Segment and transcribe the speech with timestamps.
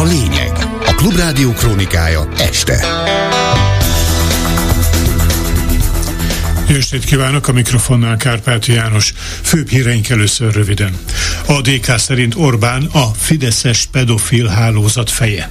[0.00, 0.52] a lényeg.
[0.86, 2.86] A Klubrádió krónikája este.
[6.68, 9.12] Jó kívánok, a mikrofonnál Kárpáti János.
[9.42, 10.98] Főbb híreink először röviden.
[11.46, 15.50] A DK szerint Orbán a Fideszes pedofil hálózat feje.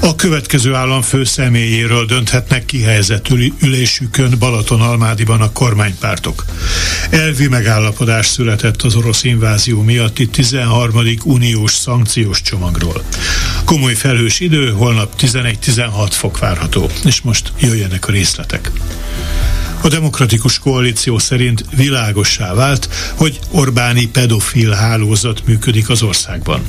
[0.00, 3.28] A következő államfő személyéről dönthetnek kihelyezett
[3.62, 6.44] ülésükön Balaton-Almádiban a kormánypártok.
[7.10, 11.00] Elvi megállapodás született az orosz invázió miatti 13.
[11.24, 13.02] uniós szankciós csomagról.
[13.64, 16.90] Komoly felhős idő, holnap 11-16 fok várható.
[17.04, 18.70] És most jöjjenek a részletek.
[19.86, 26.62] A demokratikus koalíció szerint világossá vált, hogy Orbáni pedofil hálózat működik az országban.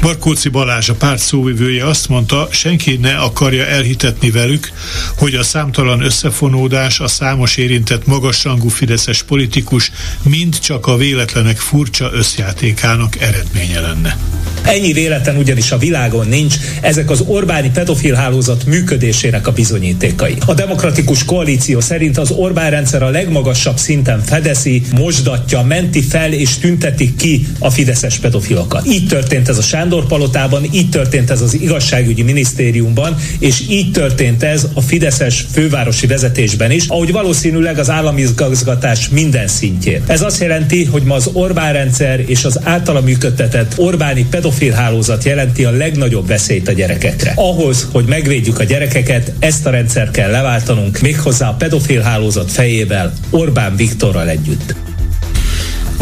[0.00, 4.72] Barkóci Balázs a párt szóvivője azt mondta, senki ne akarja elhitetni velük,
[5.16, 9.92] hogy a számtalan összefonódás, a számos érintett magasrangú fideszes politikus
[10.22, 14.31] mind csak a véletlenek furcsa összjátékának eredménye lenne.
[14.64, 20.34] Ennyi véletlen ugyanis a világon nincs, ezek az Orbáni pedofil hálózat működésének a bizonyítékai.
[20.46, 26.58] A demokratikus koalíció szerint az Orbán rendszer a legmagasabb szinten fedezi, mosdatja, menti fel és
[26.58, 28.86] tünteti ki a fideszes pedofilokat.
[28.86, 34.42] Így történt ez a Sándor palotában, így történt ez az igazságügyi minisztériumban, és így történt
[34.42, 40.02] ez a fideszes fővárosi vezetésben is, ahogy valószínűleg az állami igazgatás minden szintjén.
[40.06, 45.24] Ez azt jelenti, hogy ma az Orbán rendszer és az általa működtetett Orbáni pedofil hálózat
[45.24, 47.32] jelenti a legnagyobb veszélyt a gyerekekre.
[47.36, 53.12] Ahhoz, hogy megvédjük a gyerekeket, ezt a rendszer kell leváltanunk, méghozzá a pedofil hálózat fejével,
[53.30, 54.91] Orbán Viktorral együtt.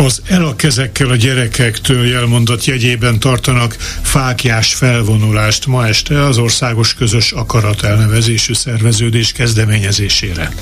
[0.05, 0.23] Az
[0.56, 8.55] kezekkel a gyerekektől jelmondat jegyében tartanak fákjás felvonulást ma este az Országos Közös Akarat elnevezésű
[8.55, 10.53] szerveződés kezdeményezésére.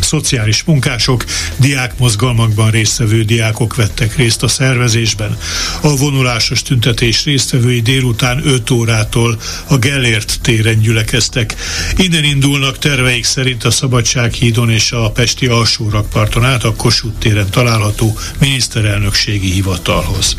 [0.00, 1.24] Szociális munkások,
[1.56, 5.38] diákmozgalmakban résztvevő diákok vettek részt a szervezésben.
[5.80, 11.54] A vonulásos tüntetés résztvevői délután 5 órától a Gellért téren gyülekeztek.
[11.96, 18.18] Innen indulnak terveik szerint a Szabadsághídon és a Pesti alsórakparton át a Kossuth téren található
[18.38, 20.36] miniszter miniszterelnökségi hivatalhoz.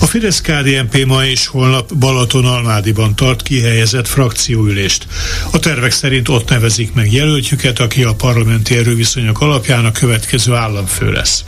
[0.00, 5.06] A fidesz KDNP ma és holnap Balaton-Almádiban tart kihelyezett frakcióülést.
[5.50, 11.12] A tervek szerint ott nevezik meg jelöltjüket, aki a parlamenti erőviszonyok alapján a következő államfő
[11.12, 11.44] lesz.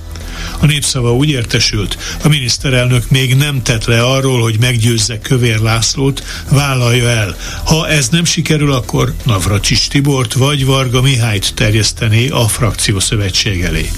[0.59, 6.23] A népszava úgy értesült, a miniszterelnök még nem tett le arról, hogy meggyőzze Kövér Lászlót,
[6.51, 7.37] vállalja el.
[7.65, 13.91] Ha ez nem sikerül, akkor Navracsis Tibort vagy Varga Mihályt terjesztené a frakciószövetség elé.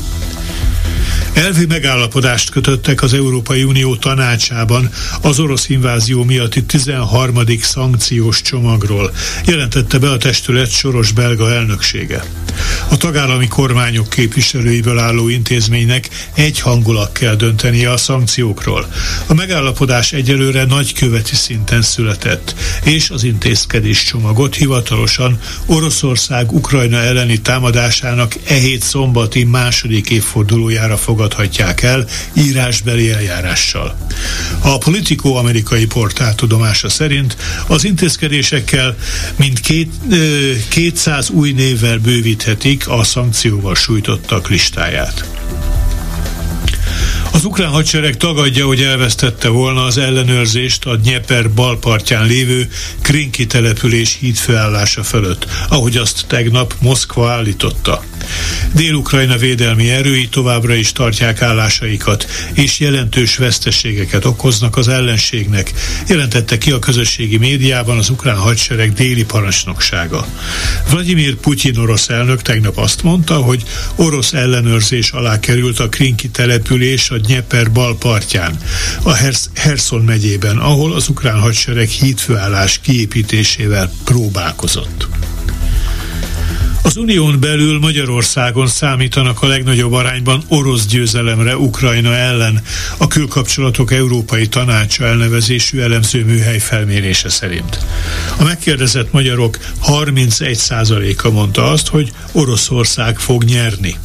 [1.34, 7.36] Elvi megállapodást kötöttek az Európai Unió tanácsában az orosz invázió miatti 13.
[7.60, 9.12] szankciós csomagról,
[9.46, 12.24] jelentette be a testület soros belga elnöksége.
[12.88, 18.92] A tagállami kormányok képviselőiből álló intézménynek egyhangulag kell döntenie a szankciókról.
[19.26, 22.54] A megállapodás egyelőre nagyköveti szinten született,
[22.84, 31.82] és az intézkedés csomagot hivatalosan Oroszország Ukrajna elleni támadásának e hét szombati második évfordulójára fogadhatják
[31.82, 33.97] el írásbeli eljárással.
[34.62, 37.36] A Politico amerikai portál tudomása szerint
[37.66, 38.97] az intézkedésekkel
[39.36, 39.92] mint két,
[40.69, 45.25] 200 új névvel bővíthetik a szankcióval sújtottak listáját.
[47.32, 52.70] Az ukrán hadsereg tagadja, hogy elvesztette volna az ellenőrzést a Dnieper balpartján lévő
[53.03, 58.09] Krinki település hídfőállása fölött, ahogy azt tegnap Moszkva állította.
[58.72, 65.72] Dél-Ukrajna védelmi erői továbbra is tartják állásaikat, és jelentős veszteségeket okoznak az ellenségnek,
[66.08, 70.26] jelentette ki a közösségi médiában az ukrán hadsereg déli parancsnoksága.
[70.91, 73.62] Vladimir Putyin orosz elnök tegnap azt mondta, hogy
[73.97, 78.59] orosz ellenőrzés alá került a Krinki település a Dnieper bal partján,
[79.03, 79.12] a
[79.54, 85.09] Herson megyében, ahol az ukrán hadsereg hídfőállás kiépítésével próbálkozott.
[86.82, 92.62] Az unión belül Magyarországon számítanak a legnagyobb arányban orosz győzelemre Ukrajna ellen,
[92.96, 97.78] a külkapcsolatok Európai Tanácsa elnevezésű elemző műhely felmérése szerint.
[98.38, 103.97] A megkérdezett magyarok 31%-a mondta azt, hogy Oroszország fog nyerni.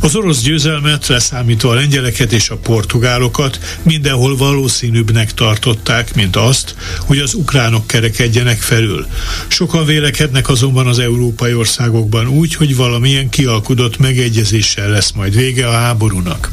[0.00, 7.18] Az orosz győzelmet, leszámítva a lengyeleket és a portugálokat mindenhol valószínűbbnek tartották, mint azt, hogy
[7.18, 9.06] az ukránok kerekedjenek felül.
[9.48, 15.72] Sokan vélekednek azonban az európai országokban úgy, hogy valamilyen kialkudott megegyezéssel lesz majd vége a
[15.72, 16.50] háborúnak.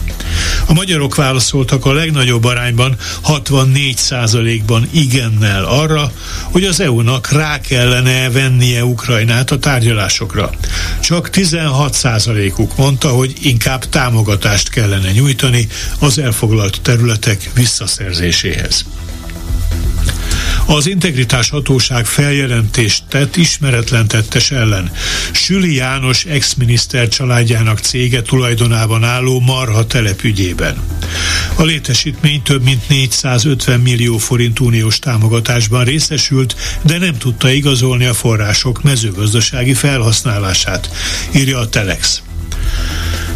[0.66, 2.96] A magyarok válaszoltak a legnagyobb arányban
[3.28, 6.12] 64%-ban igennel arra,
[6.44, 10.50] hogy az EU-nak rá kellene vennie Ukrajnát a tárgyalásokra.
[11.02, 15.68] Csak 16%-uk mondta, hogy inkább támogatást kellene nyújtani
[16.00, 18.86] az elfoglalt területek visszaszerzéséhez.
[20.66, 24.92] Az integritás hatóság feljelentést tett ismeretlen tettes ellen.
[25.32, 30.78] Süli János ex-miniszter családjának cége tulajdonában álló Marha telepügyében.
[31.56, 38.14] A létesítmény több mint 450 millió forint uniós támogatásban részesült, de nem tudta igazolni a
[38.14, 40.90] források mezőgazdasági felhasználását,
[41.36, 42.22] írja a Telex.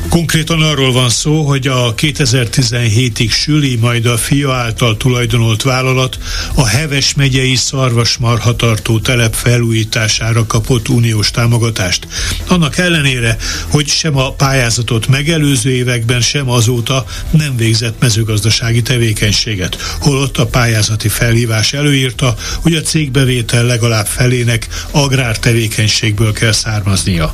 [0.09, 6.17] Konkrétan arról van szó, hogy a 2017-ig Süli, majd a fia által tulajdonolt vállalat
[6.53, 12.07] a Heves megyei szarvasmarhatartó telep felújítására kapott uniós támogatást.
[12.47, 13.37] Annak ellenére,
[13.69, 21.07] hogy sem a pályázatot megelőző években, sem azóta nem végzett mezőgazdasági tevékenységet, holott a pályázati
[21.07, 27.33] felhívás előírta, hogy a cégbevétel legalább felének agrártevékenységből kell származnia.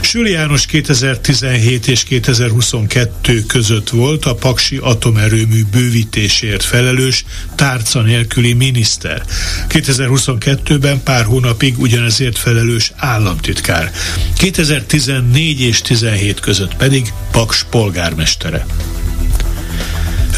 [0.00, 7.24] Süli János 2017 és 2022 között volt a Paksi atomerőmű bővítésért felelős
[7.54, 9.22] tárca nélküli miniszter.
[9.68, 13.92] 2022-ben pár hónapig ugyanezért felelős államtitkár.
[14.36, 18.66] 2014 és 17 között pedig Paks polgármestere.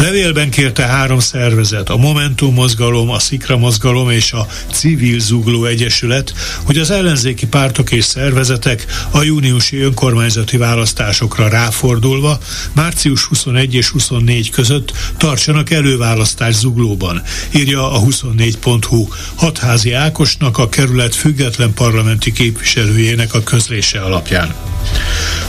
[0.01, 6.33] Levélben kérte három szervezet, a Momentum mozgalom, a Szikra mozgalom és a Civil Zugló Egyesület,
[6.65, 12.39] hogy az ellenzéki pártok és szervezetek a júniusi önkormányzati választásokra ráfordulva
[12.73, 17.23] március 21 és 24 között tartsanak előválasztás Zuglóban,
[17.55, 24.55] írja a 24.hu Hatházi Ákosnak a kerület független parlamenti képviselőjének a közlése alapján.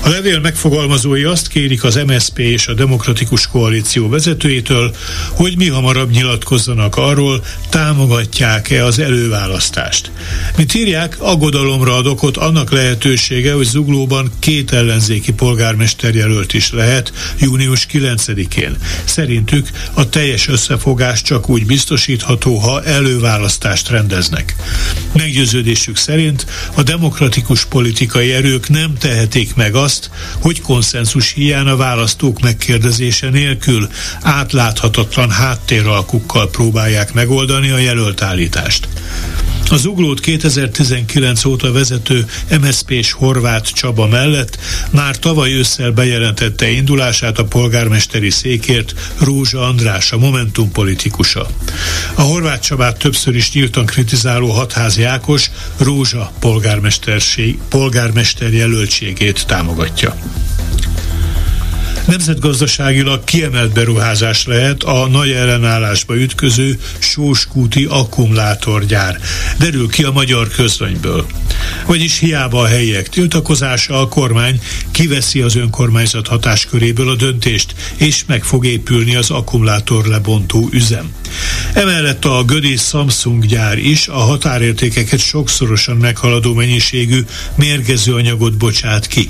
[0.04, 4.95] A levél megfogalmazói azt kérik az MSP és a Demokratikus Koalíció vezetőjétől,
[5.30, 10.12] hogy mi hamarabb nyilatkozzanak arról, támogatják-e az előválasztást.
[10.57, 17.13] Mint írják, aggodalomra ad okot annak lehetősége, hogy Zuglóban két ellenzéki polgármester jelölt is lehet
[17.39, 18.78] június 9-én.
[19.04, 24.56] Szerintük a teljes összefogás csak úgy biztosítható, ha előválasztást rendeznek.
[25.13, 30.09] Meggyőződésük szerint a demokratikus politikai erők nem tehetik meg azt,
[30.41, 33.89] hogy konszenzus hiány a választók megkérdezése nélkül
[34.21, 38.88] átláthatatlan háttéralkukkal próbálják megoldani a jelölt állítást.
[39.71, 42.25] Az uglót 2019 óta vezető
[42.62, 44.57] MSZP-s Horváth Csaba mellett
[44.89, 51.47] már tavaly ősszel bejelentette indulását a polgármesteri székért Rózsa András, a Momentum politikusa.
[52.15, 56.31] A Horváth Csabát többször is nyíltan kritizáló hatházi Ákos Rózsa
[57.69, 60.15] polgármester jelöltségét támogatja.
[62.07, 69.19] Nemzetgazdaságilag kiemelt beruházás lehet a nagy ellenállásba ütköző sóskúti akkumulátorgyár.
[69.59, 71.25] Derül ki a magyar közlönyből.
[71.85, 74.61] Vagyis hiába a helyiek tiltakozása, a kormány
[74.91, 81.11] kiveszi az önkormányzat hatásköréből a döntést, és meg fog épülni az akkumulátor lebontó üzem.
[81.74, 87.25] Emellett a Gödi Samsung gyár is a határértékeket sokszorosan meghaladó mennyiségű
[87.56, 89.30] mérgező anyagot bocsát ki.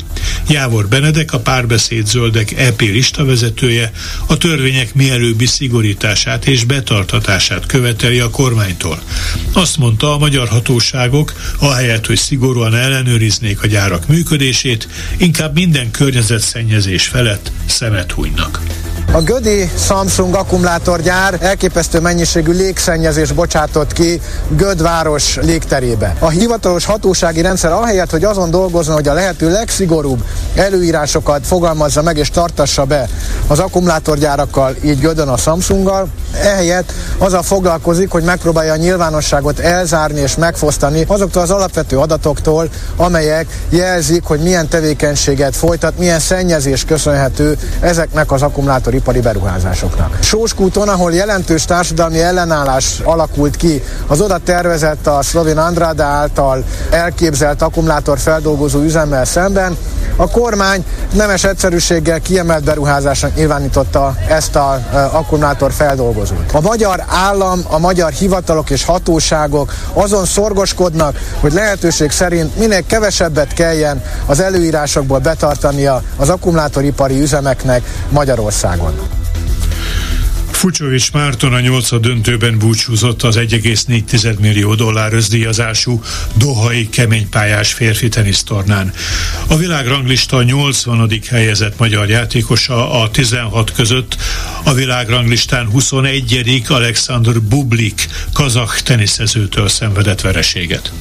[0.50, 3.92] Jávor Benedek, a párbeszéd zöldek EP listavezetője
[4.26, 9.02] a törvények mielőbbi szigorítását és betartatását követeli a kormánytól.
[9.54, 14.88] Azt mondta, a magyar hatóságok, ahelyett, hogy szigorúan ellenőriznék a gyárak működését,
[15.18, 18.62] inkább minden környezetszennyezés felett szemet hunynak.
[19.14, 26.16] A Gödi Samsung akkumulátorgyár elképesztő mennyiségű légszennyezés bocsátott ki Göd város légterébe.
[26.20, 30.24] A hivatalos hatósági rendszer ahelyett, hogy azon dolgozzon, hogy a lehető legszigorúbb
[30.56, 33.10] előírásokat fogalmazza meg és tartassa be
[33.48, 36.08] az akkumulátorgyárakkal, így Gödön a Samsunggal,
[36.44, 43.46] ehelyett azzal foglalkozik, hogy megpróbálja a nyilvánosságot elzárni és megfosztani azoktól az alapvető adatoktól, amelyek
[43.70, 50.18] jelzik, hogy milyen tevékenységet folytat, milyen szennyezés köszönhető ezeknek az akkumulátori ipari beruházásoknak.
[50.22, 57.62] Sóskúton, ahol jelentős társadalmi ellenállás alakult ki, az oda tervezett a Slovén Andrada által elképzelt
[57.62, 59.78] akkumulátor feldolgozó üzemmel szemben,
[60.16, 64.80] a kormány nemes egyszerűséggel kiemelt beruházásnak nyilvánította ezt az
[65.12, 66.52] akkumulátor feldolgozót.
[66.54, 73.54] A magyar állam, a magyar hivatalok és hatóságok azon szorgoskodnak, hogy lehetőség szerint minél kevesebbet
[73.54, 79.21] kelljen az előírásokból betartania az akkumulátoripari üzemeknek Magyarországon.
[80.62, 86.04] Fucsovics Márton a nyolca döntőben búcsúzott az 1,4 millió dollár özdíjazású
[86.34, 88.94] Dohai keménypályás férfi tenisztornán.
[89.48, 91.12] A világranglista 80.
[91.30, 94.18] helyezett magyar játékosa a 16 között,
[94.64, 96.64] a világranglistán 21.
[96.68, 100.92] Alexander Bublik kazak teniszezőtől szenvedett vereséget.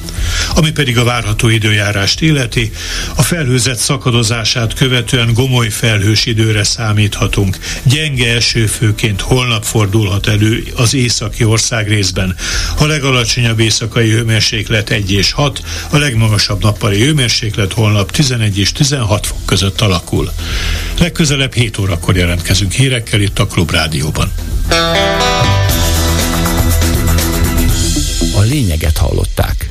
[0.55, 2.71] Ami pedig a várható időjárást illeti,
[3.15, 7.57] a felhőzet szakadozását követően gomoly felhős időre számíthatunk.
[7.83, 12.35] Gyenge eső főként holnap holnap fordulhat elő az északi ország részben.
[12.77, 19.25] A legalacsonyabb éjszakai hőmérséklet 1 és 6, a legmagasabb nappali hőmérséklet holnap 11 és 16
[19.25, 20.31] fok között alakul.
[20.99, 24.31] Legközelebb 7 órakor jelentkezünk hírekkel itt a Klub Rádióban.
[28.35, 29.70] A lényeget hallották.